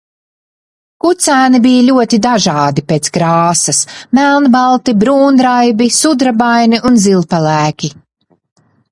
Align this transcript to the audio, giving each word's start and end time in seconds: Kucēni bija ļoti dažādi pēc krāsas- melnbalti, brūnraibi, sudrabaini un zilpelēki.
Kucēni 1.03 1.57
bija 1.65 1.81
ļoti 1.89 2.19
dažādi 2.25 2.83
pēc 2.91 3.09
krāsas- 3.17 3.81
melnbalti, 4.19 4.95
brūnraibi, 5.03 5.89
sudrabaini 5.99 6.81
un 6.91 6.97
zilpelēki. 7.05 7.91